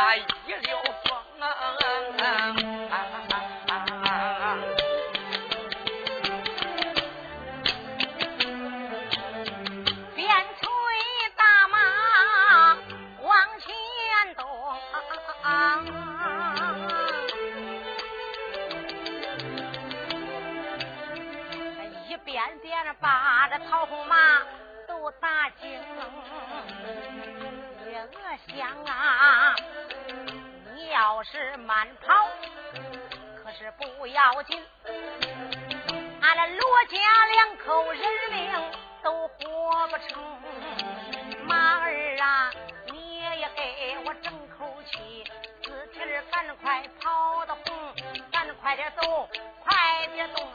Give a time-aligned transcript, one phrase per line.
[0.00, 1.20] 他一溜风。
[23.00, 24.16] 把这草红马
[24.86, 25.70] 都打惊，
[27.86, 28.08] 月娥
[28.48, 29.54] 想啊，
[31.22, 32.30] 是慢跑，
[33.42, 38.50] 可是不要紧，俺那罗家两口人命
[39.02, 40.40] 都活不成。
[41.44, 42.50] 马儿啊，
[42.92, 45.24] 你也给我争口气，
[45.62, 47.94] 自己儿赶快跑得红，
[48.32, 49.28] 赶快点走，
[49.64, 50.48] 快点动。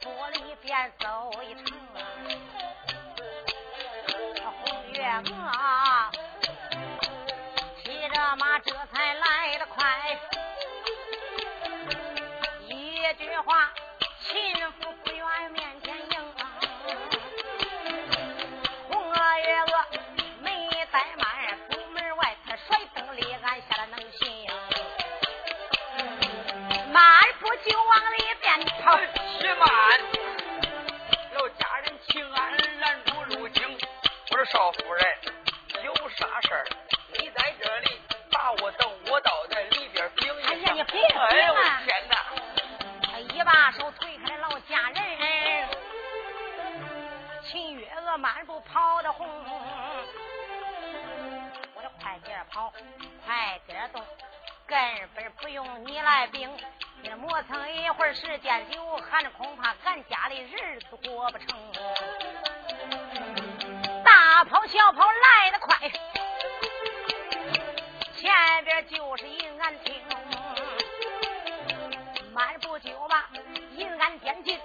[0.00, 1.96] 府里边走一程啊，
[4.62, 5.08] 红月娥
[27.70, 28.98] 就往里边跑。
[29.60, 29.68] 慢，
[31.34, 33.78] 老家人请俺拦住入京。
[34.30, 35.04] 我说少夫人，
[35.84, 36.66] 有啥事儿？
[37.16, 38.00] 你在这里
[38.32, 43.18] 把我等，我到在里边禀一哎呀，你别哎我天哪！
[43.18, 45.68] 一把手推开老家人，
[47.44, 49.28] 秦月娥漫步跑得红。
[51.74, 52.72] 我说快点跑，
[53.24, 54.04] 快点动，
[54.66, 54.76] 根
[55.14, 56.50] 本不用你来禀。
[57.02, 61.48] 也磨蹭一会儿时间久，还恐怕俺家里日子过不成。
[64.04, 65.90] 大跑小跑来得快，
[68.16, 68.32] 前
[68.64, 69.94] 边就是银安厅，
[72.32, 73.30] 慢不久吧，
[73.76, 74.58] 银安监禁，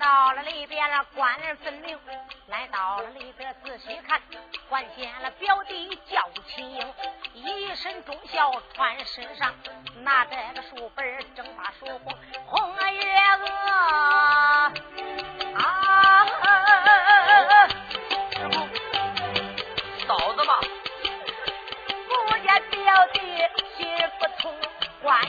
[0.00, 1.98] 到了里边了，官人分明。
[2.46, 4.18] 来到了里边仔细看，
[4.70, 6.94] 还见了表弟叫秦英，
[7.34, 9.54] 一身忠孝穿身上，
[9.96, 12.14] 拿着个书本正把书红，
[12.46, 13.46] 红月娥
[15.54, 16.26] 啊，
[20.08, 20.58] 嫂子嘛，
[22.08, 23.20] 不见表弟
[23.76, 23.86] 心
[24.18, 24.56] 不痛，
[25.02, 25.20] 关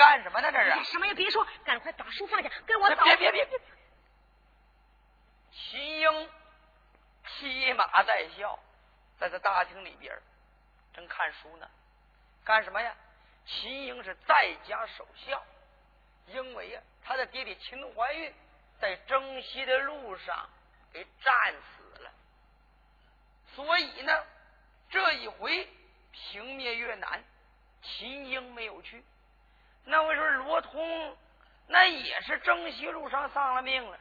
[0.00, 0.50] 干什么呢？
[0.50, 0.92] 这是？
[0.92, 3.60] 什么也别说，赶快把书放下，跟我别别别别！
[5.52, 6.30] 秦英。
[7.26, 8.58] 骑马在校，
[9.18, 10.18] 在这大厅里边
[10.94, 11.70] 正看书呢。
[12.44, 12.96] 干什么呀？
[13.44, 15.42] 秦英是在家守孝，
[16.28, 18.34] 因为呀，他的爹爹秦怀玉
[18.80, 20.48] 在征西的路上
[20.92, 22.10] 给战死了，
[23.54, 24.12] 所以呢，
[24.88, 25.68] 这一回
[26.10, 27.22] 平灭越南，
[27.82, 29.04] 秦英没有去。
[29.84, 31.16] 那我说罗通，
[31.66, 33.98] 那也是征西路上丧了命了。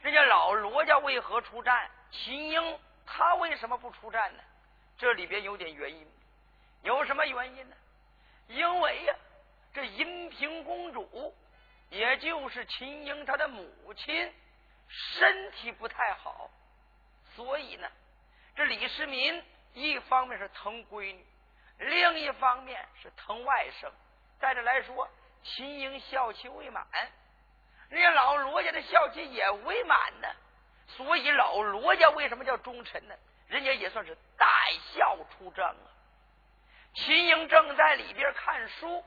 [0.00, 1.90] 人家老罗家为何出战？
[2.10, 4.42] 秦英他为什么不出战呢？
[4.98, 6.06] 这里边有点原因，
[6.82, 7.76] 有什么原因呢？
[8.48, 9.14] 因为呀，
[9.72, 11.34] 这银平公主，
[11.88, 14.34] 也就是秦英她的母亲，
[14.88, 16.50] 身体不太好，
[17.34, 17.88] 所以呢，
[18.56, 19.42] 这李世民
[19.72, 21.24] 一方面是疼闺女，
[21.78, 23.88] 另一方面是疼外甥。
[24.40, 25.08] 再者来说，
[25.42, 26.86] 秦英孝期未满，
[27.88, 30.28] 人家老罗家的孝期也未满呢。
[30.88, 33.14] 所以老罗家为什么叫忠臣呢？
[33.48, 34.46] 人家也算是带
[34.94, 35.86] 孝出征啊。
[36.94, 39.04] 秦英正在里边看书，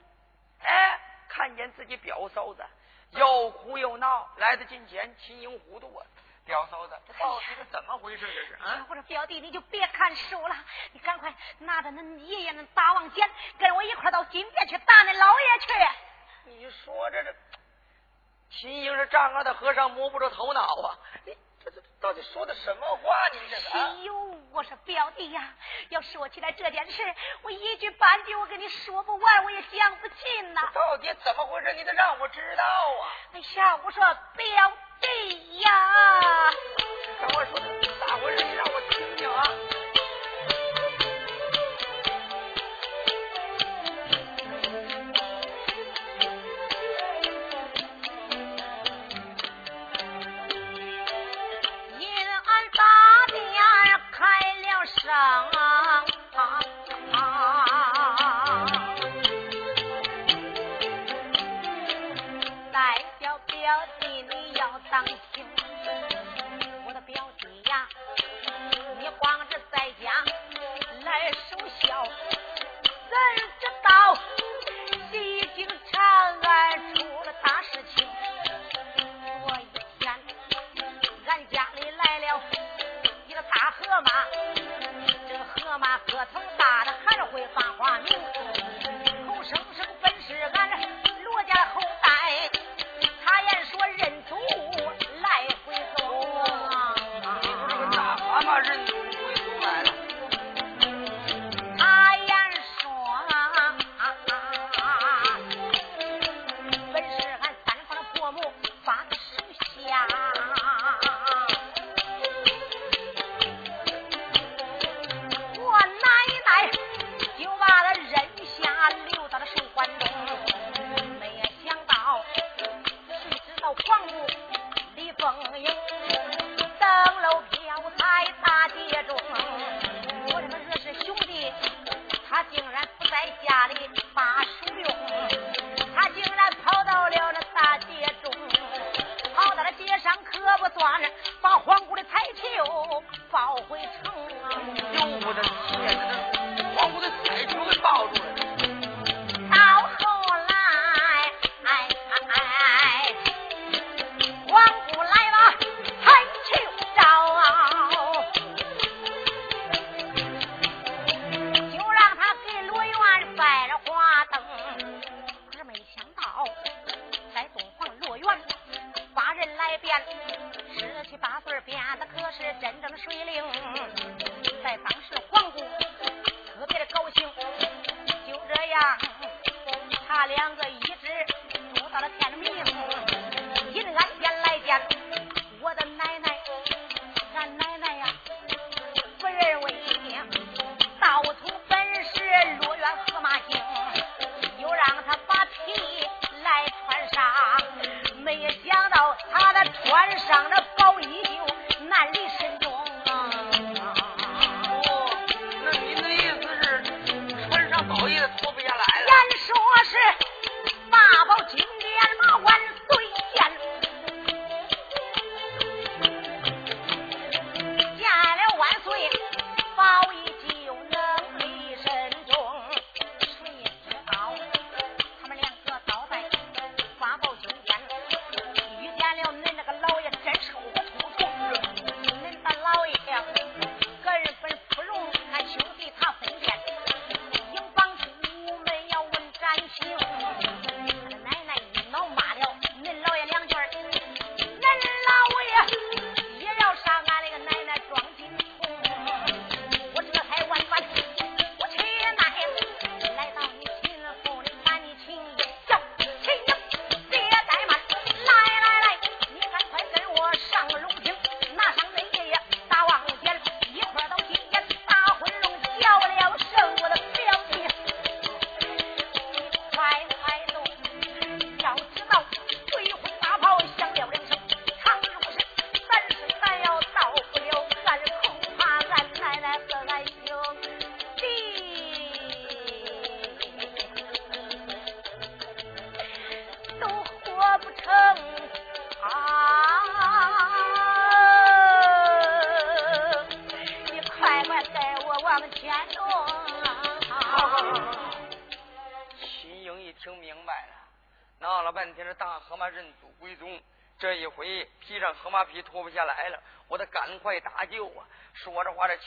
[0.62, 1.00] 哎，
[1.30, 2.66] 看见自己表嫂子
[3.12, 6.06] 又哭又闹，来到近前，秦英糊涂啊，
[6.46, 8.26] 表嫂子，这到底是怎么回事？
[8.26, 8.86] 这是啊！
[8.90, 10.56] 我说表弟，你就别看书了，
[10.94, 13.30] 你赶快拿着恁爷爷那大王剑，
[13.60, 15.68] 跟我一块到金殿去打那老爷去。
[16.46, 17.34] 你说这这，
[18.52, 20.98] 秦英是丈二的和尚摸不着头脑啊！
[21.26, 23.16] 你这这到底说的什么话？
[23.32, 23.78] 你这是？
[23.78, 24.14] 哎呦，
[24.52, 25.54] 我说表弟呀，
[25.90, 27.02] 要说起来这件事，
[27.42, 30.70] 我一句半句我跟你说不完，我也讲不尽呐。
[30.74, 31.74] 到底怎么回事？
[31.74, 33.04] 你得让我知道啊！
[33.34, 34.04] 哎呀，我说
[34.36, 36.13] 表弟呀，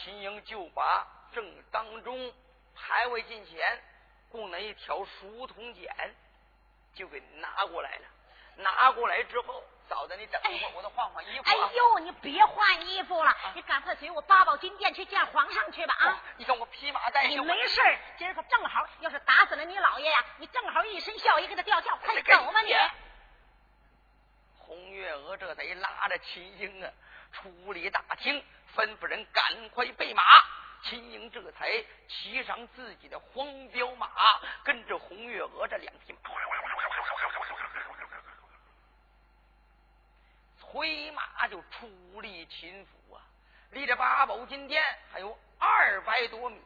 [0.03, 2.33] 秦英就把正当中
[2.75, 3.83] 排位近前
[4.31, 5.89] 供那一条熟铜锏
[6.95, 8.05] 就给拿过来了。
[8.57, 9.63] 拿过来之后。
[9.89, 11.45] 嫂子，你等一会儿，我得换换衣服。
[11.45, 16.21] 哎呦，你别换衣服了，你赶快随我八宝金殿去见皇上去吧啊！
[16.37, 17.29] 你看我披麻戴孝。
[17.29, 17.81] 你没事
[18.19, 22.75] 今儿可正好，要是打死了你老爷呀，你正好一身孝衣给他吊孝，快走吧你。
[24.59, 26.91] 红月娥这得拉着秦英啊，
[27.33, 28.43] 出离大厅，
[28.75, 30.23] 吩咐人赶快备马。
[30.83, 34.09] 秦英这才骑上自己的黄骠马，
[34.63, 36.19] 跟着红月娥这两匹马。
[40.61, 43.23] 回马就出离秦府啊，
[43.71, 46.61] 离这八宝金殿还有二百多米。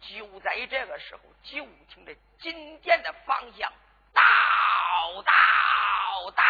[0.00, 3.72] 就在这个时候，就听着金殿的方向，
[4.12, 4.22] 到
[5.22, 6.44] 到到，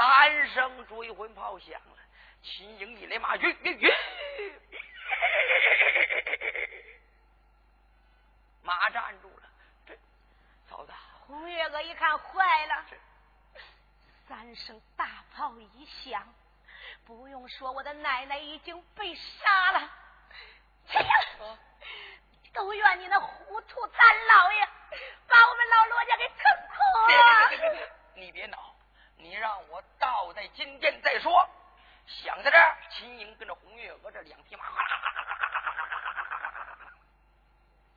[0.00, 1.98] 三声追魂炮响了。
[2.42, 3.92] 秦营里的马晕晕晕，
[8.64, 9.42] 马站住了。
[9.86, 9.94] 这
[10.70, 10.92] 嫂子，
[11.26, 12.86] 红月娥一看，坏了。
[14.26, 16.26] 三声大炮一响，
[17.04, 19.90] 不用说，我的奶奶已经被杀了。
[20.86, 21.06] 秦英，
[22.54, 24.66] 都怨你那糊涂三老爷，
[25.28, 26.36] 把我们老罗家给坑
[26.70, 26.76] 苦
[27.12, 27.48] 了。
[27.50, 28.69] 别别别别，你别恼，
[29.22, 31.48] 你让我倒在金殿再说。
[32.06, 34.64] 想在这儿，秦英跟着红月娥这两匹马，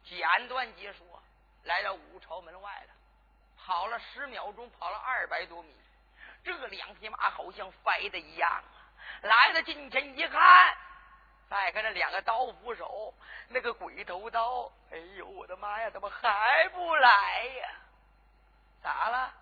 [0.04, 1.20] 简短结束，
[1.64, 2.94] 来到五朝门外了。
[3.58, 5.76] 跑了十秒钟，跑了二百多米。
[6.44, 8.64] 这两匹马好像飞的一样啊！
[9.22, 10.78] 来到近前一看，
[11.50, 13.14] 再看这两个刀斧手，
[13.48, 17.70] 那个鬼头刀，哎呦我的妈呀，怎么还不来呀？
[18.84, 19.34] 咋了？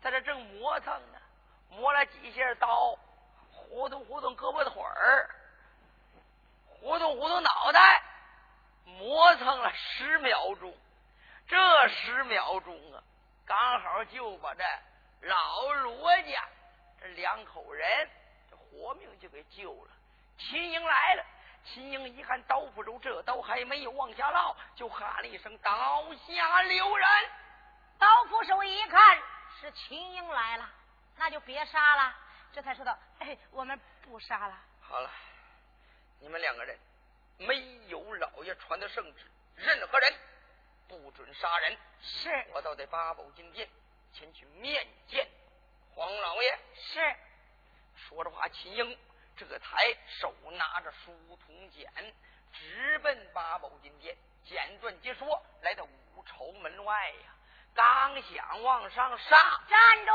[0.00, 1.18] 在这正磨蹭呢，
[1.76, 2.96] 磨了几下刀，
[3.52, 5.28] 活动活动胳膊腿儿，
[6.68, 8.02] 活动活动脑袋，
[8.84, 10.72] 磨蹭了十秒钟。
[11.46, 13.02] 这十秒钟啊，
[13.44, 14.62] 刚好就把这。
[15.22, 16.46] 老罗家
[17.00, 18.10] 这两口人，
[18.50, 19.90] 这活命就给救了。
[20.36, 21.24] 秦英来了，
[21.64, 27.08] 秦英一看刀斧手，这刀还没有往下落，就喊了一声：“刀下留人！”
[27.98, 29.18] 刀斧手一看
[29.58, 30.68] 是秦英来了，
[31.16, 32.14] 那就别杀了。
[32.52, 35.10] 这才说道：“哎，我们不杀了。”好了，
[36.20, 36.78] 你们两个人
[37.38, 37.56] 没
[37.88, 40.14] 有老爷传的圣旨，任何人
[40.88, 41.76] 不准杀人。
[42.00, 43.68] 是我到得八宝金殿。
[44.12, 45.28] 前去面见
[45.94, 46.58] 黄老爷。
[46.76, 47.16] 是，
[47.96, 48.98] 说着话，秦英
[49.36, 51.92] 这才手拿着书童简，
[52.52, 54.16] 直奔八宝金殿。
[54.44, 57.34] 简短截说，来到五朝门外呀，
[57.74, 60.12] 刚想往上上，站住！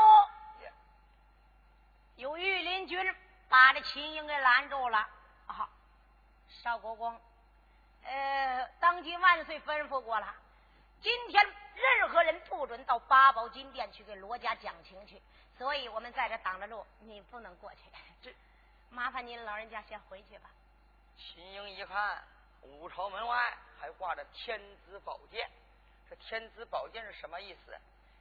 [2.16, 3.14] 有御林军
[3.48, 4.98] 把这秦英给拦住了。
[5.46, 5.68] 啊，
[6.62, 7.20] 邵国公，
[8.04, 10.34] 呃，当今万岁吩咐过了，
[11.00, 11.54] 今天。
[11.80, 15.22] 任何人不准到八宝金殿去给罗家讲情去，
[15.56, 17.78] 所以我们在这挡着路，你不能过去。
[18.20, 18.34] 这
[18.90, 20.50] 麻烦您老人家先回去吧。
[21.16, 22.22] 秦英一看，
[22.60, 25.50] 五朝门外还挂着天子宝剑，
[26.10, 27.74] 这天子宝剑是什么意思？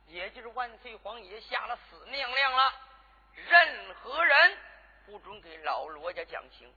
[0.07, 2.73] 也就是万岁皇爷下了死命令了，
[3.47, 4.57] 任何人
[5.05, 6.73] 不准给老罗家讲情，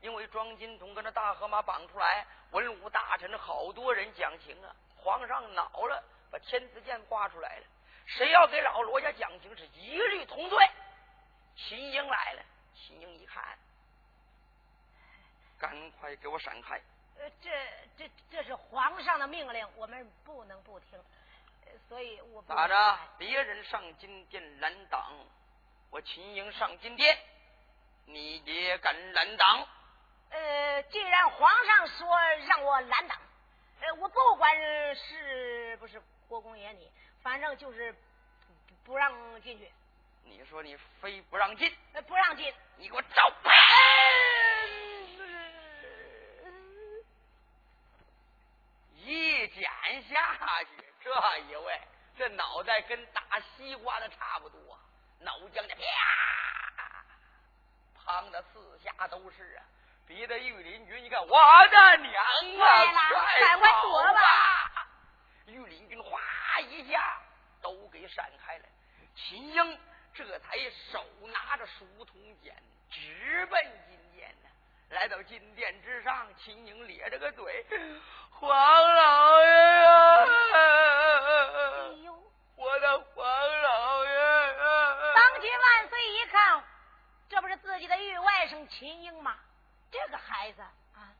[0.00, 6.02] 因为庄金童跟着大河马绑出来，文武大臣好多人讲情啊，皇上恼了。
[6.32, 7.66] 把天子剑挂出来了，
[8.06, 10.66] 谁要给老罗家讲情，是一律同罪。
[11.54, 12.42] 秦英来了，
[12.74, 13.58] 秦英一看，
[15.58, 16.80] 赶快给我闪开！
[17.18, 17.50] 呃，这
[17.98, 20.98] 这这是皇上的命令，我们不能不听，
[21.86, 22.98] 所以我咋着？
[23.18, 25.12] 别人上金殿拦挡，
[25.92, 27.18] 我秦英上金殿，
[28.06, 29.68] 你也敢拦挡？
[30.30, 32.08] 呃，既然皇上说
[32.48, 33.18] 让我拦挡，
[33.80, 34.50] 呃，我不管
[34.96, 36.02] 是不是。
[36.28, 36.90] 国公爷，你
[37.22, 37.94] 反正就是
[38.84, 39.70] 不让进去。
[40.24, 41.70] 你说你非不让进？
[41.92, 43.52] 呃不让进，你给我照办！
[48.96, 49.62] 一剪
[50.04, 50.68] 下去，
[51.04, 51.80] 这一位
[52.16, 54.78] 这脑袋跟大西瓜的差不多，
[55.22, 55.82] 脑浆的啪，
[58.04, 59.62] 滂的四下都是啊！
[60.06, 61.38] 别的御林军，你看我
[61.68, 62.12] 的娘
[62.60, 62.66] 啊！
[63.38, 64.86] 快快躲吧！
[65.46, 66.20] 御林军哗
[66.60, 67.20] 一下
[67.60, 68.64] 都给闪开了，
[69.14, 69.80] 秦英
[70.12, 70.58] 这才
[70.90, 72.54] 手拿着书筒剑
[72.90, 74.48] 直奔金殿呢。
[74.90, 77.64] 来到金殿之上，秦英咧着个嘴
[78.30, 79.46] ：“黄老爷
[82.56, 83.24] 我的黄
[83.62, 84.14] 老爷呀！”
[88.68, 89.36] 秦英吗？
[89.90, 91.12] 这个孩子啊，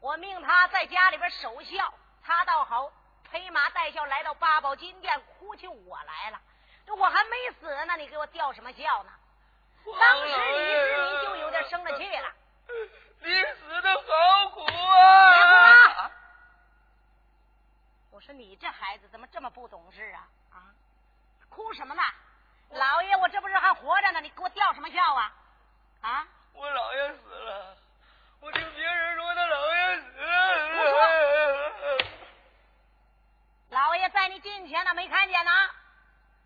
[0.00, 1.92] 我命他在家里边守孝，
[2.24, 2.90] 他倒好，
[3.30, 6.40] 披麻戴孝来到八宝金殿哭起我来了。
[6.86, 9.12] 这我还没死呢，你给我吊什么孝呢？
[9.84, 12.32] 当时李世民就有点生了气了。
[13.20, 16.10] 你死的好苦啊！
[18.10, 20.28] 我说你这孩子怎么这么不懂事啊？
[20.52, 20.72] 啊，
[21.50, 22.02] 哭什么呢？
[22.70, 24.20] 老爷，我这不是还活着呢？
[24.20, 25.32] 你给我吊什么孝啊？
[26.00, 26.26] 啊！
[26.52, 27.76] 我老爷死了，
[28.40, 31.98] 我听别人说他老爷死了。
[33.70, 35.50] 老爷在你近前呢，没看见呢？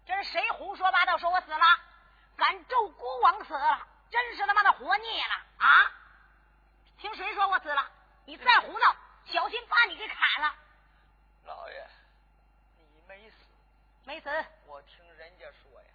[0.06, 1.64] 这是谁胡说八道说我死了？
[2.36, 5.92] 敢咒孤王死了，真是他妈的活腻了啊！
[6.98, 7.90] 听谁说我死了？
[8.24, 8.96] 你再胡闹，
[9.26, 10.54] 小心把你给砍了。
[11.44, 11.86] 老爷，
[12.76, 13.36] 你没死，
[14.04, 14.30] 没死。
[14.66, 15.88] 我听人家说呀，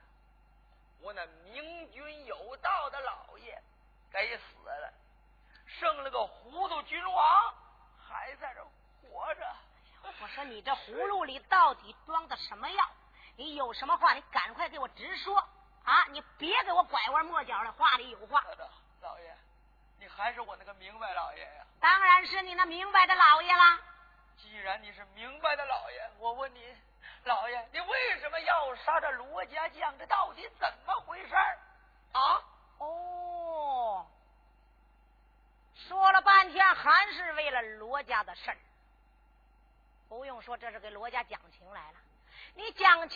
[0.99, 3.61] 我那明君有道的老爷
[4.11, 4.93] 该死了，
[5.65, 7.53] 剩了个糊涂君王
[8.05, 8.63] 还在这
[9.01, 9.55] 活着。
[10.21, 12.89] 我说你这葫芦里到底装的什么药？
[13.35, 15.37] 你有什么话，你赶快给我直说
[15.83, 16.05] 啊！
[16.09, 18.43] 你别给我拐弯抹角的，话里有话。
[19.01, 19.35] 老爷。
[19.99, 21.65] 你还是我那个明白老爷呀？
[21.79, 23.79] 当然是你那明白的老爷了。
[24.37, 26.75] 既然你是明白的老爷，我问你，
[27.23, 29.97] 老爷，你为什么要杀这罗家将？
[29.97, 31.33] 这到底怎么回事
[32.11, 32.43] 啊？
[32.79, 34.05] 哦，
[35.87, 38.57] 说了半天还是为了罗家的事儿。
[40.09, 41.99] 不用说，这是给罗家讲情来了。
[42.55, 43.07] 你讲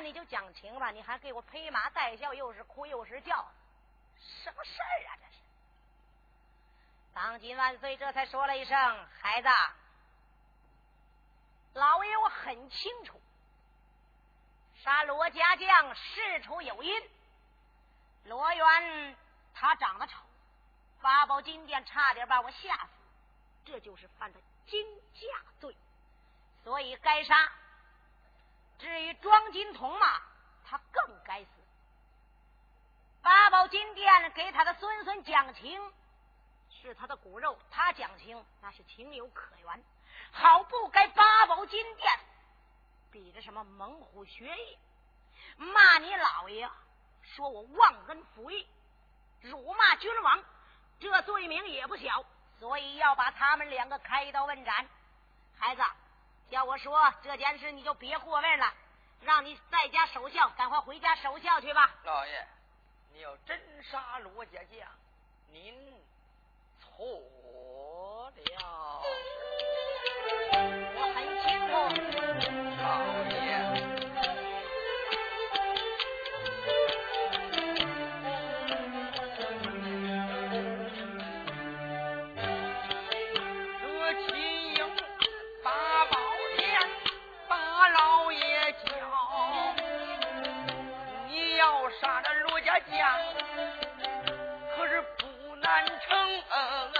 [0.00, 0.90] 情来了，你就讲情吧。
[0.90, 3.46] 你还给我披麻戴孝，又是哭又是叫，
[4.42, 5.16] 什么事儿啊？
[5.20, 5.42] 这是。
[7.12, 8.76] 当今万岁，这才说了一声
[9.20, 9.48] ：“孩子，
[11.74, 13.20] 老爷我很清楚，
[14.82, 17.10] 杀罗家将事出有因。
[18.24, 19.16] 罗元
[19.54, 20.18] 他长得丑，
[21.00, 22.90] 八宝金殿差点把我吓死，
[23.64, 25.20] 这就是犯的惊驾
[25.60, 25.74] 罪，
[26.64, 27.52] 所以该杀。
[29.20, 30.22] 庄金童嘛，
[30.64, 31.50] 他更该死。
[33.22, 35.80] 八宝金殿给他的孙孙讲情。”
[36.82, 39.84] 是他的骨肉，他讲情那是情有可原，
[40.32, 42.10] 好不该八宝金殿
[43.12, 44.78] 比着什么猛虎学艺，
[45.58, 46.70] 骂你老爷，
[47.22, 48.66] 说我忘恩负义，
[49.42, 50.42] 辱骂君王，
[50.98, 52.24] 这罪名也不小，
[52.58, 54.88] 所以要把他们两个开刀问斩。
[55.58, 55.82] 孩子，
[56.48, 58.72] 要我说这件事你就别过问了，
[59.22, 61.90] 让你在家守孝，赶快回家守孝去吧。
[62.04, 62.46] 老爷，
[63.12, 64.88] 你要真杀罗家将，
[65.50, 65.74] 您。
[66.80, 68.32] 错了，
[70.96, 71.72] 我很清楚，
[72.82, 72.84] 老
[73.30, 73.49] 爷。
[95.70, 96.99] 三成。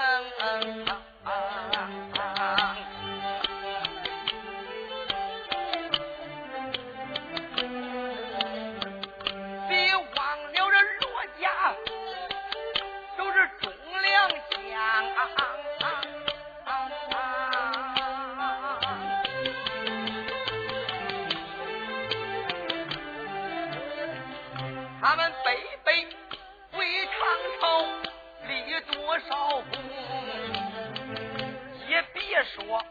[32.45, 32.85] 说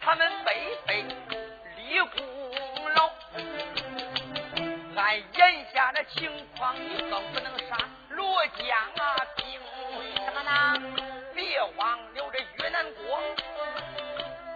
[0.00, 1.04] 他们北北
[1.76, 2.24] 立功
[2.94, 3.10] 劳，
[4.96, 7.76] 俺眼下的情况你更不能杀
[8.10, 8.66] 罗江
[8.96, 9.60] 啊兵。
[10.24, 10.52] 什么呢？
[11.34, 13.20] 别忘了这越南国，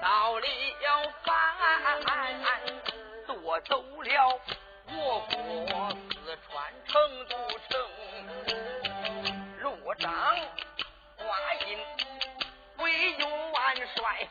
[0.01, 0.47] 到了
[1.25, 2.07] 反
[3.27, 4.41] 夺走了
[4.89, 6.93] 我国四川成
[7.29, 7.37] 都
[7.69, 7.71] 城，
[9.61, 10.11] 罗江
[11.17, 11.79] 挂阴。
[12.91, 14.27] 归勇万帅。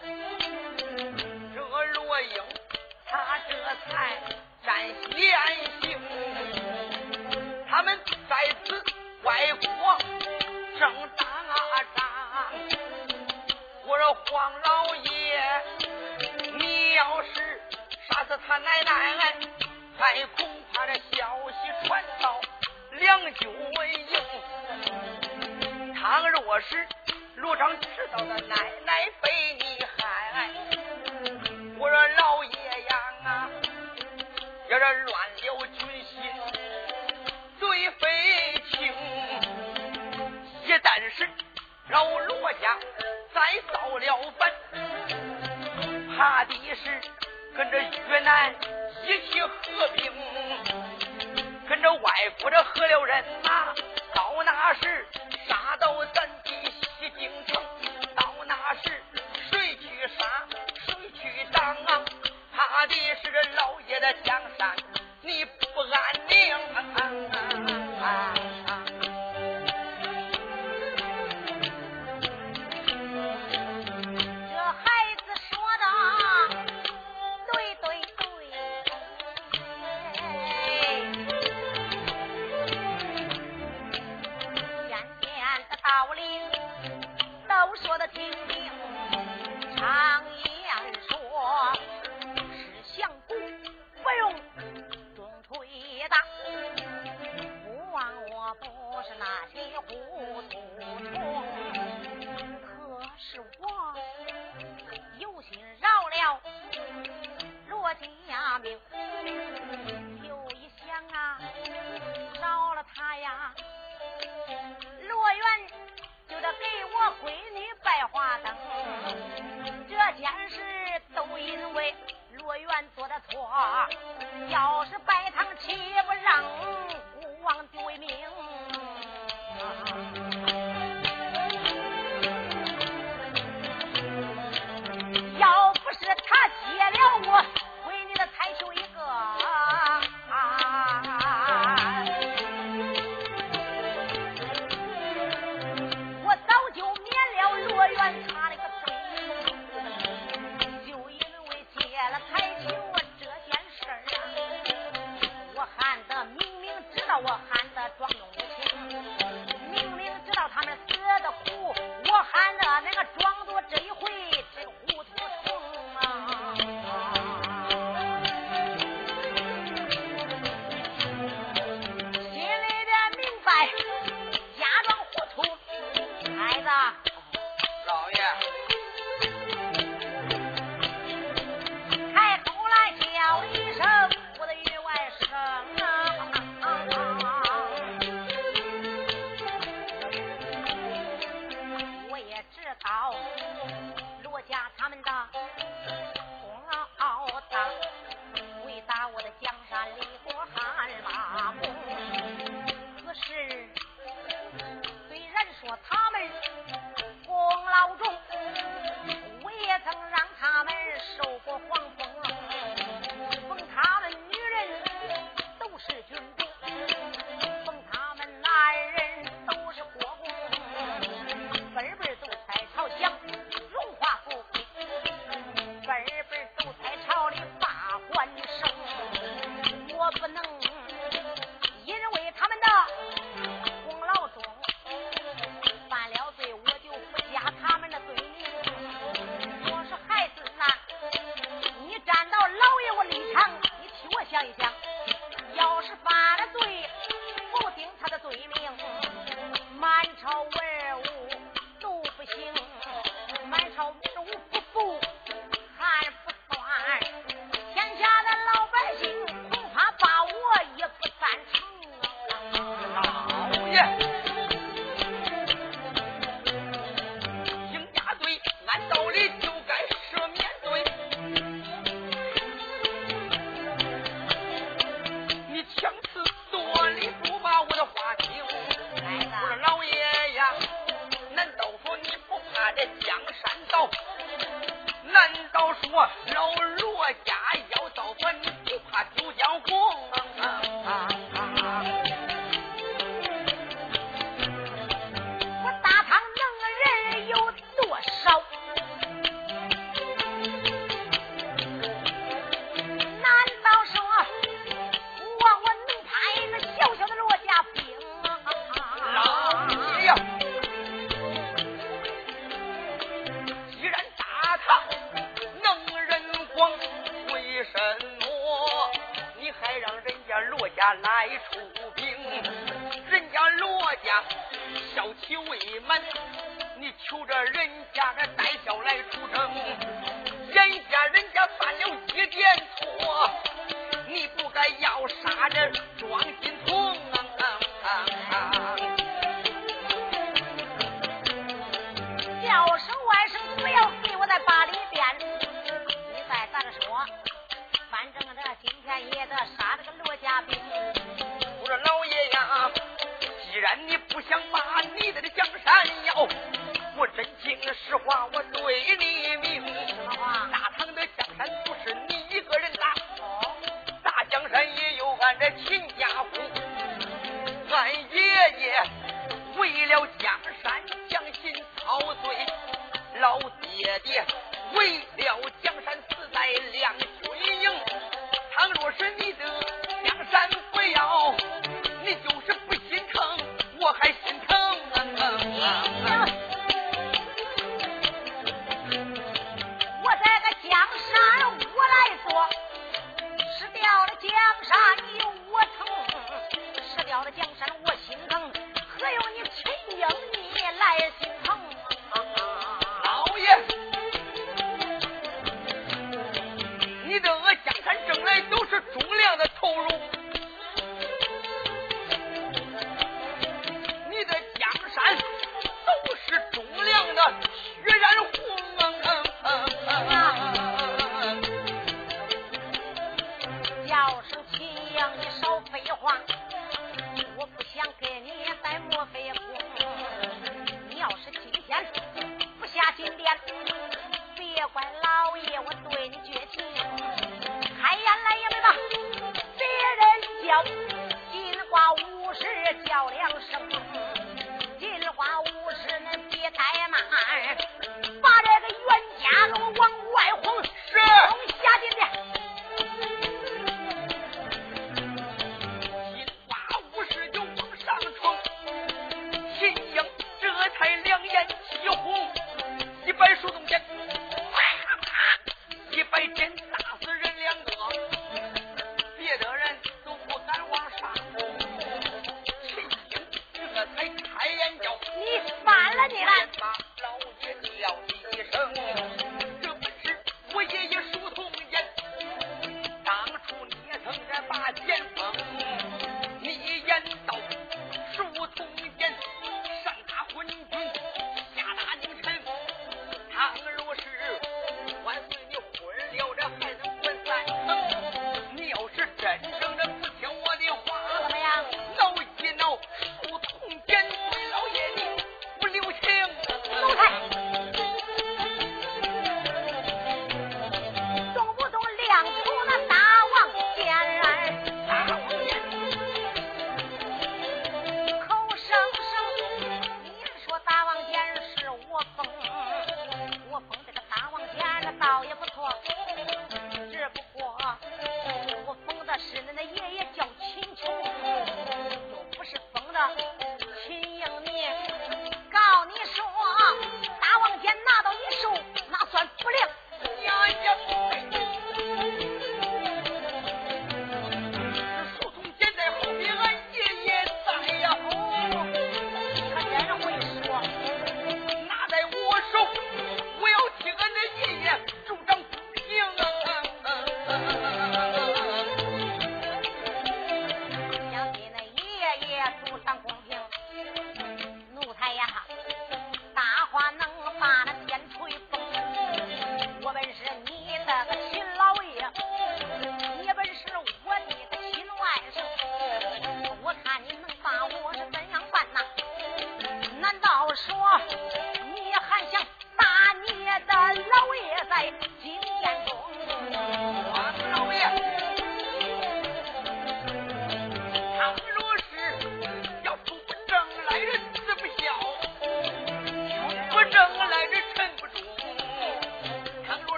[1.56, 1.58] 这
[1.94, 2.44] 罗英
[3.06, 3.56] 他这
[3.90, 4.20] 才
[4.66, 4.68] 沾
[5.16, 5.18] 险
[5.82, 5.98] 行，
[7.70, 8.84] 他们在此
[9.24, 9.98] 外国
[10.78, 11.26] 正打
[11.96, 12.04] 仗。
[13.86, 15.42] 我说黄老爷，
[16.58, 17.62] 你要是
[18.10, 18.92] 杀死他奶奶，
[19.98, 21.56] 还恐怕这消息
[21.88, 22.42] 传到
[22.92, 23.50] 梁九
[23.86, 24.06] 营。
[25.96, 26.86] 倘若是
[27.40, 30.50] 罗章知道的奶奶被你害，
[31.78, 32.52] 我说老爷
[32.84, 33.50] 呀，
[34.68, 36.22] 要这乱了军心，
[37.58, 38.94] 罪非轻。
[40.66, 41.30] 一旦是
[41.88, 42.78] 老罗家
[43.34, 44.52] 再造了反，
[46.18, 47.02] 怕的是
[47.56, 48.54] 跟着越南
[49.06, 50.12] 一起合平，
[51.70, 53.74] 跟着外国的合了人呐，
[54.14, 55.08] 到那时
[55.48, 56.39] 杀到咱。
[57.20, 57.62] 京城，
[58.16, 59.04] 到那时
[59.52, 60.48] 谁去杀
[60.86, 62.06] 谁去当啊？
[62.56, 64.74] 怕的是老爷的江山
[65.22, 66.99] 你不安宁。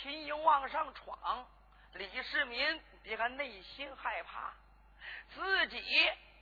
[0.00, 1.44] 秦英往上闯，
[1.94, 4.52] 李世民别看内心害怕，
[5.34, 5.82] 自己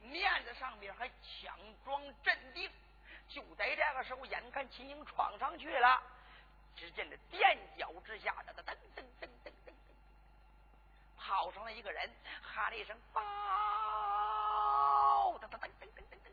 [0.02, 2.70] 面子上边还强装镇定。
[3.28, 6.02] 就在这个时候，眼看秦英闯上去了，
[6.76, 9.72] 只见这垫脚之下，噔噔噔噔噔噔噔，
[11.16, 12.10] 跑上来一个人，
[12.42, 13.22] 喊了一声：“报！”
[15.40, 16.30] 噔噔噔噔噔噔噔，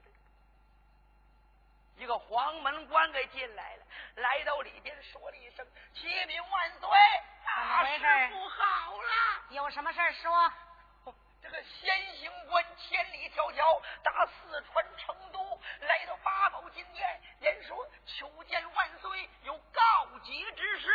[1.98, 6.90] 一个黄门官给进来了，来到里边说了一声：“启禀万岁，
[7.46, 9.10] 大事不好了！”
[9.52, 10.52] 有什么事说？
[11.42, 20.88] 这个先行官千里迢迢打四川成都，来到八宝金殿，言说求见万岁，有告急之事。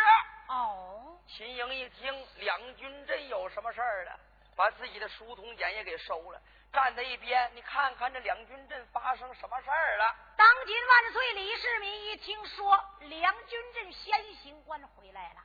[0.49, 4.19] 哦，秦英一听，两军真有什么事儿了？
[4.57, 6.41] 把自己的书童简也给收了，
[6.73, 7.51] 站在一边。
[7.55, 10.17] 你看看这两军阵发生什么事儿了？
[10.37, 11.33] 当今万岁！
[11.33, 15.41] 李世民一听说两军阵先行官回来了，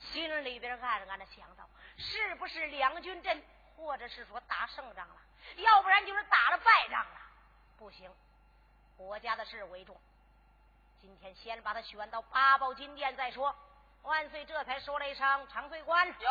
[0.00, 3.42] 心里边暗暗的想到：是不是两军阵，
[3.76, 5.16] 或者是说打胜仗了？
[5.56, 7.20] 要不然就是打了败仗了。
[7.78, 8.10] 不行，
[8.96, 9.98] 国家的事为重，
[11.00, 13.54] 今天先把他选到八宝金殿再说。
[14.02, 16.30] 万岁这才说了一声：“长岁官有。”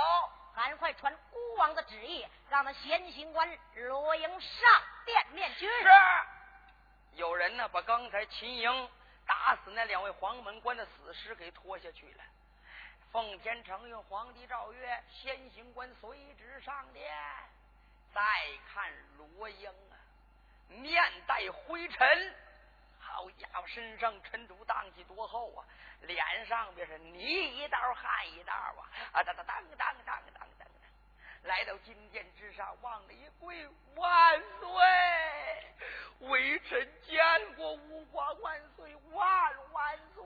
[0.58, 5.70] 赶快传孤王的旨意，让那先行官罗营上殿面君。
[5.70, 5.88] 是，
[7.14, 8.90] 有人呢把刚才秦营
[9.28, 12.24] 打死那两位黄门官的死尸给拖下去了。
[13.12, 17.08] 奉天承运，皇帝诏曰：先行官随旨上殿。
[18.12, 18.22] 再
[18.74, 19.94] 看罗英啊，
[20.70, 22.36] 面带灰尘，
[23.08, 25.66] 好家伙，身上尘土荡气多厚啊，
[26.02, 28.84] 脸上边是泥一道，汗一道啊。
[29.14, 30.68] 啊，当当当当当当当，
[31.44, 40.26] 来到金殿之上，往里一跪，万岁，微臣见过五皇万岁，万万岁。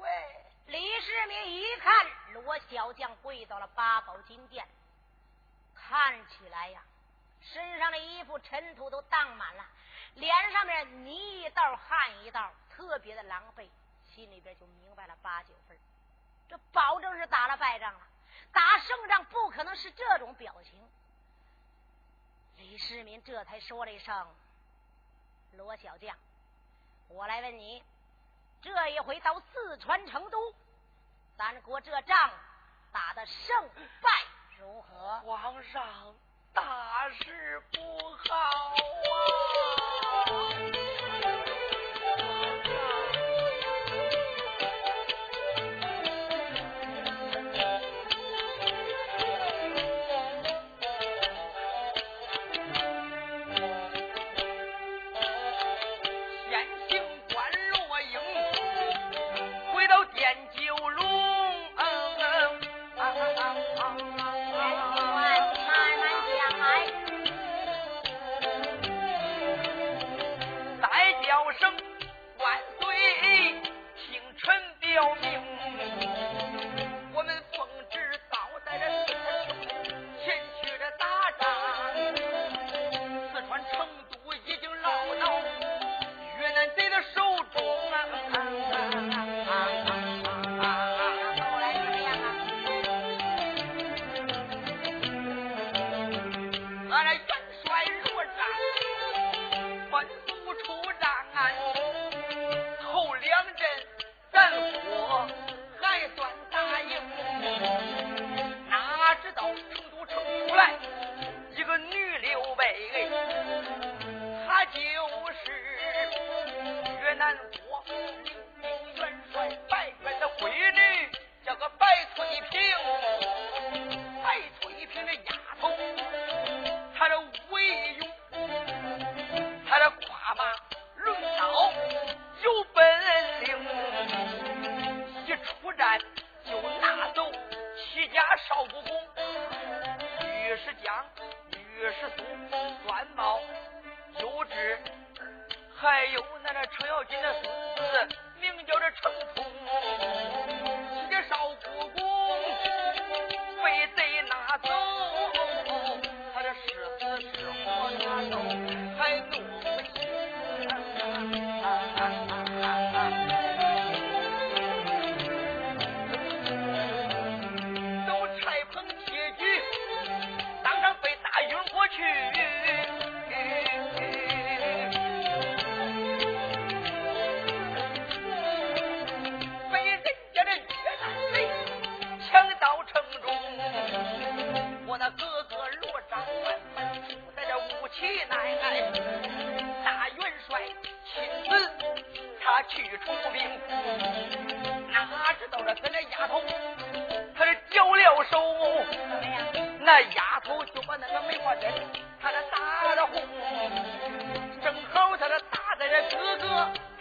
[0.65, 1.93] 李世民一看，
[2.33, 4.67] 罗小将跪到了八宝金殿，
[5.75, 6.81] 看起来呀。
[7.41, 9.65] 身上的衣服尘土都荡满了，
[10.15, 13.67] 脸上面泥一道汗一道，特别的狼狈。
[14.13, 15.77] 心里边就明白了八九分，
[16.49, 18.01] 这保证是打了败仗了。
[18.51, 20.89] 打胜仗不可能是这种表情。
[22.57, 24.35] 李世民这才说了一声
[25.55, 26.15] ：“罗小将，
[27.07, 27.81] 我来问你，
[28.61, 30.53] 这一回到四川成都，
[31.37, 32.31] 咱国这仗
[32.91, 33.69] 打的胜
[34.01, 34.09] 败
[34.59, 36.13] 如何？”皇上，
[36.53, 36.61] 大
[37.19, 37.79] 事不
[38.27, 38.35] 好
[39.07, 40.10] 啊！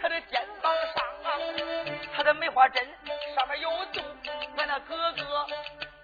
[0.01, 1.31] 他的肩膀上啊，
[2.15, 2.87] 他的梅花针
[3.35, 4.03] 上面有洞，
[4.57, 5.47] 俺那哥哥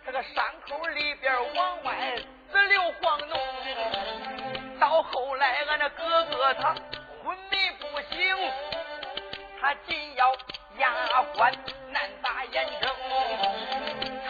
[0.06, 2.16] 这个伤口里边往外
[2.52, 6.76] 直流黄脓，到后来俺那哥哥他
[7.24, 8.38] 昏迷不醒，
[9.60, 10.32] 他紧要
[10.78, 11.52] 牙关
[11.92, 12.90] 难打眼症，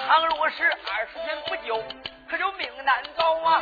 [0.07, 1.83] 倘若是二十天不救。
[2.29, 3.61] 可就命难保啊！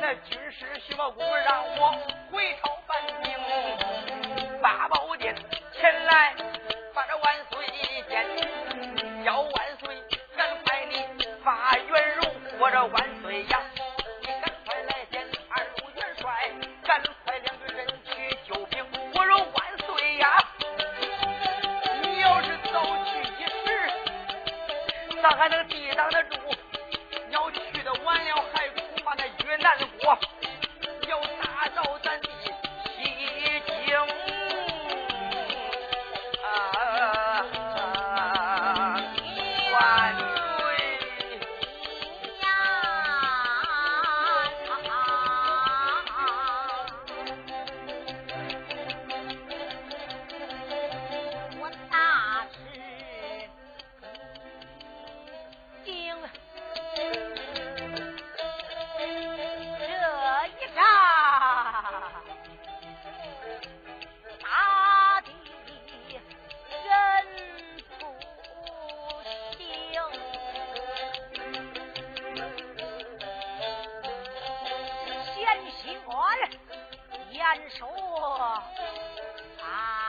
[0.00, 1.98] 那军师徐茂公让我
[2.30, 3.36] 回朝办兵，
[4.60, 5.34] 八宝殿
[5.72, 6.34] 前来
[6.94, 7.66] 把这万岁
[8.08, 8.24] 见，
[9.24, 9.75] 叫万
[77.30, 77.86] 严守
[79.62, 80.05] 啊。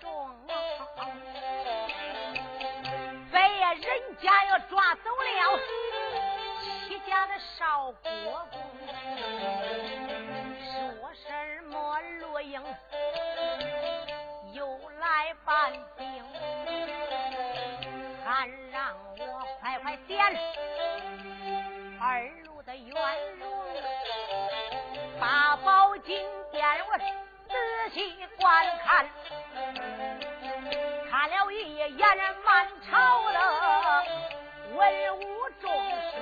[0.00, 0.30] 中，
[3.32, 5.60] 被人家要抓走了。
[6.88, 8.10] 齐家的少国
[8.50, 8.60] 公，
[10.62, 12.62] 说什么落英
[14.52, 14.66] 又
[14.98, 16.24] 来犯兵，
[18.24, 20.20] 还让我快快点。
[22.00, 22.94] 二路的元
[23.38, 23.44] 戎，
[25.20, 29.08] 把宝金点我仔细观看。
[31.10, 31.96] 看了一眼
[32.44, 32.90] 满朝
[33.32, 33.38] 的
[34.74, 34.80] 文
[35.18, 35.22] 武
[35.60, 35.70] 重
[36.10, 36.18] 卿，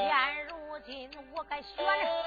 [0.00, 0.10] 现
[0.46, 2.17] 如今我该选。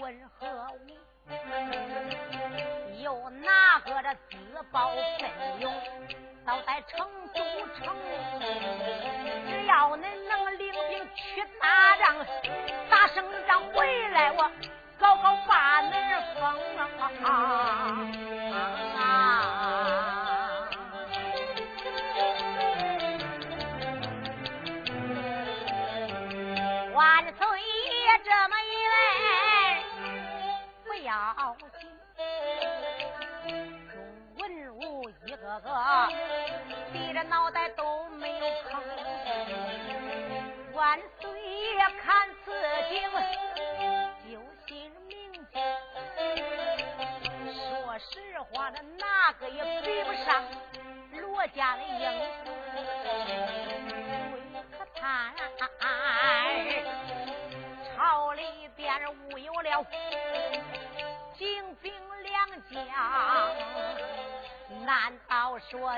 [0.00, 0.46] 问何
[0.86, 0.96] 物？
[3.02, 4.36] 有哪个这自
[4.72, 5.30] 报奋
[5.60, 5.72] 用？
[6.46, 7.40] 倒在成都
[7.76, 7.94] 城，
[9.46, 12.06] 只要恁能领兵去打仗，
[12.88, 14.50] 打胜仗回来，我
[14.98, 15.92] 高高把恁
[16.40, 16.42] 封。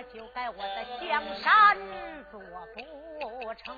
[0.04, 1.76] 就该我的江山
[2.30, 2.40] 做
[3.20, 3.76] 不成。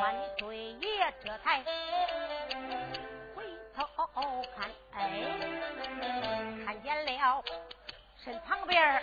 [0.00, 1.62] 万岁爷这才
[3.34, 3.44] 回
[3.74, 3.86] 头
[4.56, 5.10] 看，哎，
[6.64, 7.44] 看见了
[8.24, 9.02] 身旁边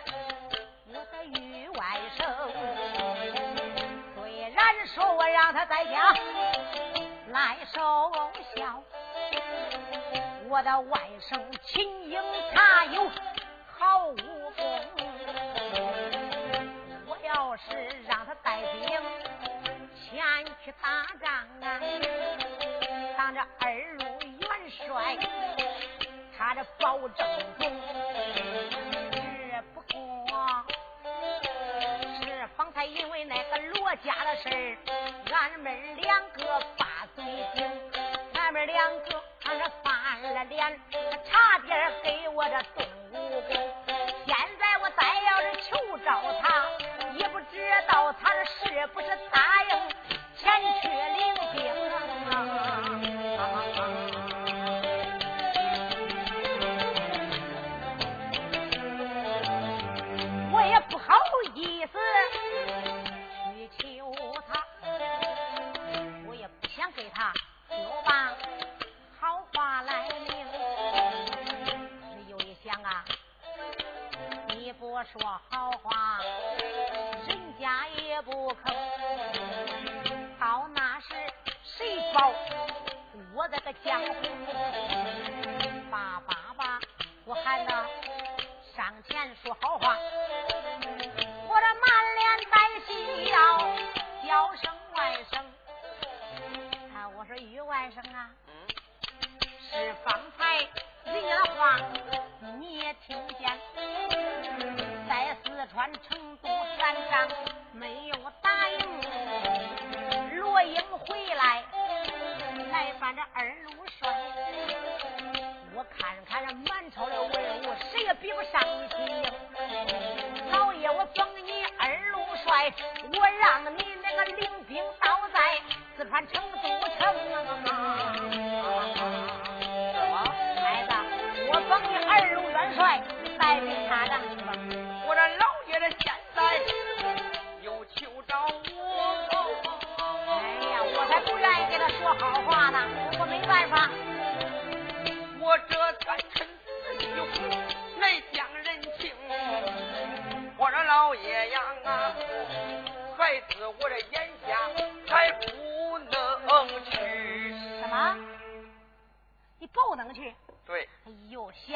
[0.88, 2.20] 我的玉外甥，
[4.16, 6.14] 虽然说我让他在家
[7.30, 8.12] 来守
[8.56, 8.84] 孝。
[10.50, 12.20] 我的外甥秦英，
[12.56, 13.08] 他有
[13.78, 15.09] 好武功。
[17.68, 18.82] 是让他带兵
[19.96, 21.30] 前去打仗
[21.62, 21.80] 啊！
[23.18, 25.18] 当着二路元帅，
[26.38, 27.28] 他这保证
[27.60, 27.70] 中，
[29.12, 30.66] 只不过
[32.22, 34.78] 是方才因为那个罗家的事儿，
[35.34, 37.92] 俺们两个把嘴顶，
[38.34, 40.80] 俺们两个俺这翻了脸，
[41.26, 42.89] 差点给我这。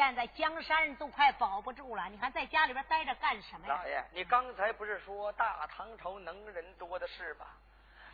[0.04, 3.78] 现在江山都快保不住了你还在家里边待着干什么呀？
[3.80, 7.46] 大爷你刚才不是说大唐朝能人多的是吧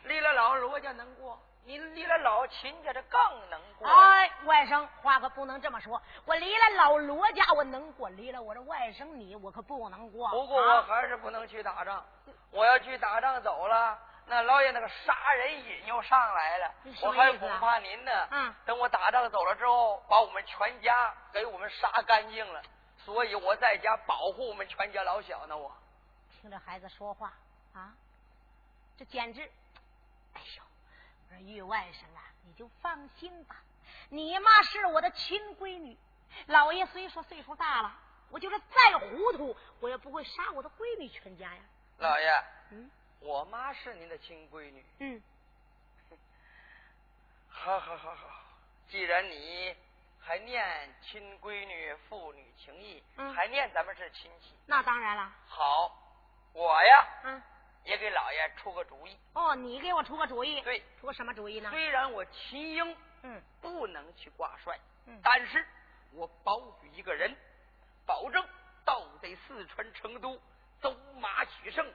[0.03, 3.19] 离了老罗家能过您离了老秦家这更
[3.49, 12.05] 能过哎外甥话可不能这么说我离了老罗家我能过离了我这外甥你我可不能过不过我还是不能去打仗
[12.51, 16.73] 我要去打仗走了那老爷那个杀人瘾又上来了。
[17.01, 18.27] 我还恐怕您呢。
[18.31, 18.55] 嗯。
[18.65, 22.61] 等我打仗走了之后，把我们全家给我们杀干净了。
[22.97, 25.57] 所以我在家保护我们全家老小呢。
[25.57, 25.75] 我
[26.29, 27.33] 听着孩子说话
[27.73, 27.93] 啊，
[28.97, 29.41] 这简直，
[30.33, 30.63] 哎呦！
[31.29, 33.55] 我说玉外甥啊，你就放心吧。
[34.09, 35.97] 你妈是我的亲闺女，
[36.47, 37.93] 老爷虽说岁数大了，
[38.29, 41.61] 我就是再糊涂，我也不会杀我的闺女全家呀。
[41.97, 42.91] 老爷，嗯，
[43.21, 44.83] 我妈是您的亲闺女。
[44.99, 45.21] 嗯，
[47.47, 48.43] 好好好好，
[48.89, 49.75] 既然你
[50.19, 55.31] 还念亲闺女父女情谊，嗯，还念咱们是亲戚，那当然了。
[55.47, 55.95] 好，
[56.53, 57.41] 我呀，嗯。
[57.83, 59.17] 也给老爷出个主意。
[59.33, 61.71] 哦，你给我出个主意，对，出个什么主意呢？
[61.71, 63.41] 虽然我秦英嗯。
[63.59, 65.65] 不能去挂帅，嗯，但是
[66.11, 67.35] 我保举一个人，
[68.05, 68.47] 保证
[68.85, 70.39] 到得四川成都
[70.79, 71.91] 走马取胜，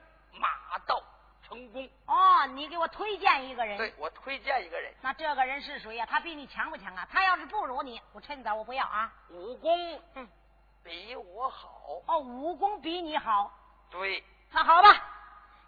[1.57, 1.89] 成功。
[2.05, 4.93] 哦，你给我推荐一个人，对我推荐一个人。
[5.01, 6.05] 那这个人是谁呀？
[6.05, 7.07] 他比你强不强啊？
[7.11, 9.11] 他要是不如你，我趁早我不要啊。
[9.29, 10.27] 武功嗯
[10.83, 13.51] 比我好哦，武功比你好。
[13.89, 14.89] 对，那好吧。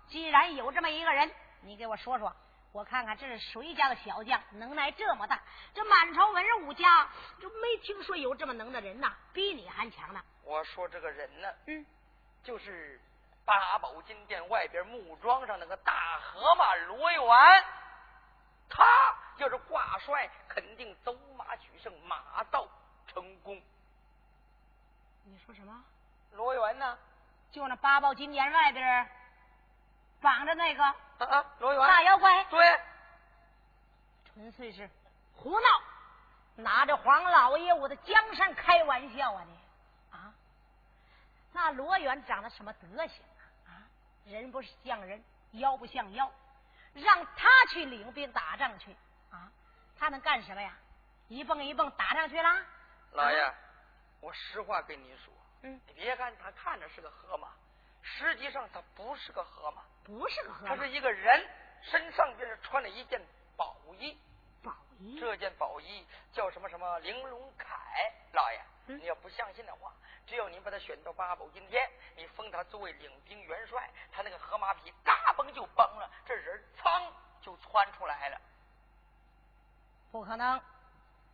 [0.08, 1.32] 既然有这么一个人，
[1.62, 2.34] 你给我说说，
[2.72, 5.42] 我看看这是谁家的小将，能耐这么大？
[5.74, 7.10] 这满朝文武家
[7.40, 10.22] 就没听说有这么能的人呐，比你还强呢。
[10.44, 11.86] 我说这个人呢，嗯，
[12.44, 13.00] 就是
[13.50, 17.66] 八宝金殿外边木桩上那个大河马罗元，
[18.70, 18.86] 他
[19.38, 22.68] 要是挂帅，肯定走马取胜，马到
[23.08, 23.60] 成功。
[25.24, 25.84] 你说什么？
[26.34, 26.95] 罗元呢？
[27.52, 29.10] 就那八宝金殿外边。
[30.22, 32.80] 绑着那个啊，罗元大妖怪，对，
[34.26, 34.88] 纯粹是
[35.34, 35.68] 胡闹，
[36.58, 39.58] 拿着黄老爷我的江山开玩笑啊你
[40.12, 40.34] 啊！
[41.54, 43.29] 那罗元长得什么德行啊？
[43.29, 43.29] 啊，
[44.30, 45.24] 人不像人，
[45.54, 46.32] 妖不像妖，
[46.94, 48.96] 让他去领兵打仗去
[49.32, 49.52] 啊？
[49.98, 50.78] 他能干什么呀？
[51.28, 52.66] 一蹦一蹦打上去了？
[53.14, 53.54] 老爷，
[54.22, 57.50] 我实话跟你说，嗯，你别看他看着是个河马。
[58.02, 61.46] 实际上他不是个河马，不是个河马，他是一个人，
[61.82, 63.22] 身上边是穿了一件
[63.58, 64.18] 宝衣。
[64.64, 67.66] 宝衣，这件宝衣叫什么什么玲珑铠？
[68.34, 69.94] 老爷，嗯、你要不相信的话，
[70.30, 77.12] 只要你把他选到八宝金殿，你封他作为领兵元帅，他那个河马皮嘎嘣就崩了，这人噌
[77.42, 78.40] 就窜出来了。
[80.12, 80.62] 不可能。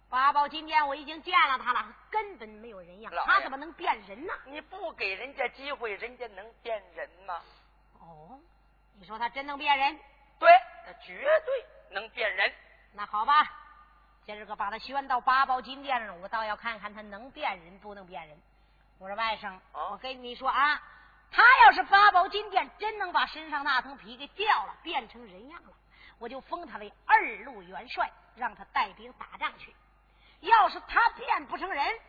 [0.08, 4.34] 八宝金殿我已经见了他了，根本没有人样，他怎么能变人呢？
[4.46, 7.42] 你不给人家机会，人家能变人吗？
[8.00, 8.40] 哦，
[8.98, 10.00] 你说他真能变人？
[10.40, 10.50] 对，
[10.86, 12.54] 他绝对能变人。
[12.94, 13.52] 那好吧，
[14.24, 18.40] 今儿个把他宣到八宝金殿上，我倒要看看他能变人不能变人。
[18.98, 20.82] 我说外甥，哦、我跟你说啊，
[21.32, 25.74] 他要是八宝金殿真能把身上那层皮给掉了，变成人样了，
[26.18, 29.76] 我就封他为二路元帅，让他带兵打仗去。
[30.40, 32.00] 要是他变不成人，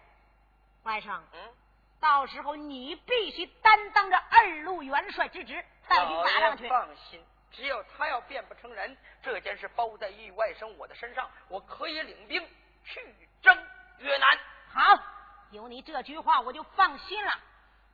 [0.84, 1.54] 外甥，嗯，
[2.00, 6.68] 到时候你必须担当着二路元帅之职，带兵打仗去。
[6.68, 12.46] 放心，只要他要变不成人，这件事包在玉外甥我的身上，我可以领兵
[12.84, 13.56] 去征
[13.98, 14.38] 越南。
[14.72, 15.02] 好，
[15.50, 17.32] 有你这句话，我就放心了。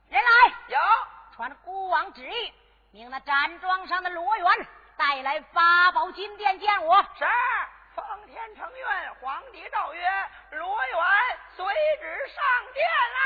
[0.09, 0.79] 人来，有，
[1.35, 2.53] 传孤王旨意，
[2.91, 4.47] 命那站庄上的罗元
[4.97, 7.03] 带来八宝金殿见我。
[7.19, 7.25] 是。
[7.95, 8.87] 奉天承运，
[9.21, 10.03] 皇帝诏曰：
[10.53, 10.99] 罗元
[11.55, 11.67] 随
[12.01, 13.21] 旨上殿啦！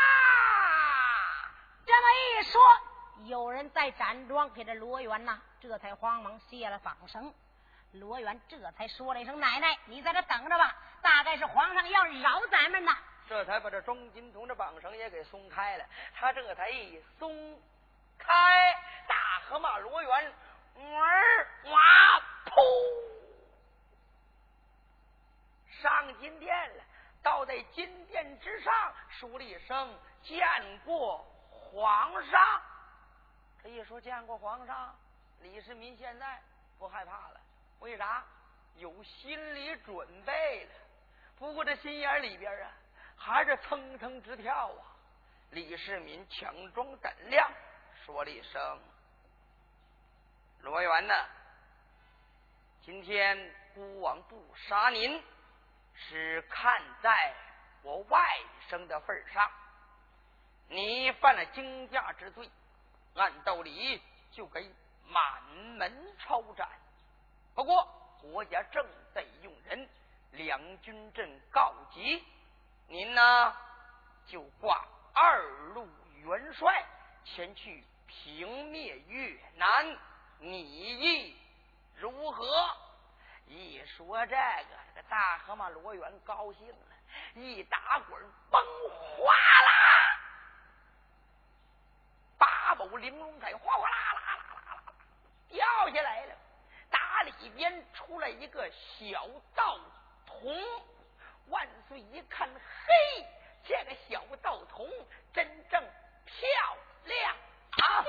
[1.86, 2.60] 这么一说，
[3.26, 7.32] 有人在展庄给这罗元呐，这才慌忙卸了绑绳。
[7.92, 12.96] 罗元这才说了一声：“奶奶，你在这等着吧，大概是皇上要饶咱们呐。”
[13.28, 15.84] 这才把这钟金童的绑绳也给松开了。
[16.14, 17.60] 他这才一松
[18.18, 18.32] 开，
[19.08, 20.32] 大河马罗元，
[20.76, 21.80] 儿哇
[22.46, 22.52] 噗！
[25.82, 26.84] 上金殿了，
[27.22, 30.46] 倒在金殿之上，说了一声“见
[30.84, 32.62] 过皇上”。
[33.62, 34.94] 这一说“见过皇上”，
[35.42, 36.40] 李世民现在
[36.78, 37.40] 不害怕了，
[37.80, 38.24] 为啥？
[38.76, 40.70] 有心理准备了。
[41.38, 42.70] 不过这心眼里边啊，
[43.26, 44.94] 还是蹭蹭直跳啊。
[45.50, 47.50] 李世民强装胆量，
[48.04, 48.80] 说了一声
[50.62, 51.14] ：“罗元呢，
[52.82, 55.20] 今天孤王不杀您。”
[55.98, 57.34] 是看在
[57.82, 58.20] 我外
[58.68, 59.50] 甥的份上，
[60.68, 62.48] 你犯了惊驾之罪，
[63.14, 64.00] 按道理
[64.30, 64.62] 就该
[65.08, 65.42] 满
[65.78, 66.68] 门抄斩。
[67.54, 67.82] 不过
[68.20, 69.88] 国家正在用人，
[70.32, 72.22] 两军阵告急，
[72.88, 73.56] 您呢
[74.26, 75.42] 就挂二
[75.74, 75.88] 路
[76.24, 76.84] 元帅
[77.24, 79.98] 前去平灭越南，
[80.38, 81.36] 你意
[81.96, 82.46] 如何？
[83.46, 84.64] 一说这个，
[84.94, 86.76] 这个大河马罗元高兴了，
[87.34, 88.20] 一打滚
[88.50, 90.18] 崩哗啦，
[92.38, 94.92] 八宝玲珑彩哗哗啦啦啦啦啦
[95.48, 96.34] 掉下来了，
[96.90, 99.78] 打里边出来一个小道
[100.24, 100.54] 童。
[101.48, 103.24] 万岁一看，嘿，
[103.64, 104.88] 这个小道童
[105.32, 105.80] 真正
[106.24, 107.36] 漂亮
[107.70, 108.04] 啊！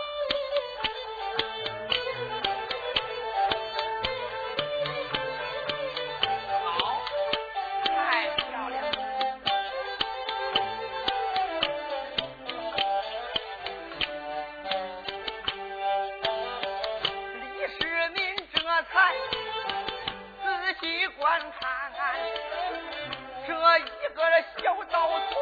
[24.42, 25.36] 小道童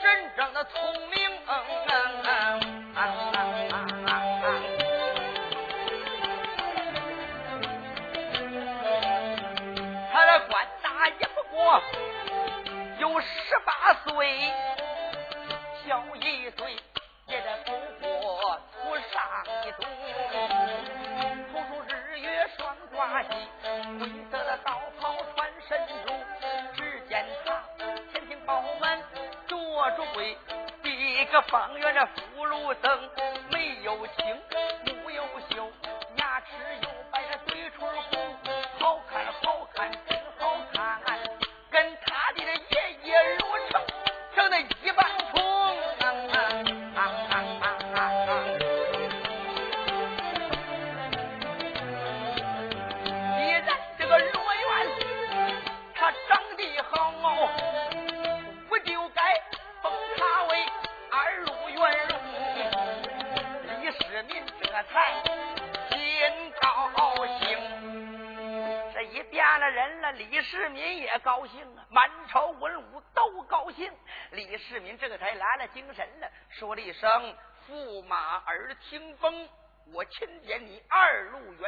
[0.00, 0.80] 真正的聪
[1.10, 1.16] 明
[10.12, 11.82] 他的官大也不过
[12.98, 14.52] 有十八岁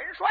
[0.08, 0.26] 元帅，